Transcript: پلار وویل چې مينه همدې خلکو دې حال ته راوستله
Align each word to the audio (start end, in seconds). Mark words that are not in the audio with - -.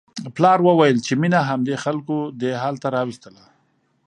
پلار 0.35 0.59
وویل 0.63 0.97
چې 1.05 1.13
مينه 1.21 1.39
همدې 1.49 1.75
خلکو 1.83 2.17
دې 2.41 2.51
حال 2.61 2.75
ته 2.83 2.87
راوستله 2.95 3.43